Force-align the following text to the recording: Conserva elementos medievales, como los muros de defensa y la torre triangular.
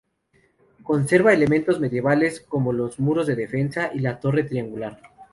Conserva 0.81 1.31
elementos 1.31 1.79
medievales, 1.79 2.39
como 2.41 2.73
los 2.73 2.99
muros 2.99 3.27
de 3.27 3.35
defensa 3.35 3.91
y 3.93 3.99
la 3.99 4.19
torre 4.19 4.43
triangular. 4.43 4.99